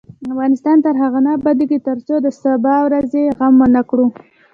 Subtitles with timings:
[0.33, 4.05] افغانستان تر هغو نه ابادیږي، ترڅو د سبا ورځې غم ونکړو.